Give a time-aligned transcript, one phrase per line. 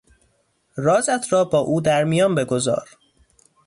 [0.75, 2.87] رازت را با او در میان بگذار.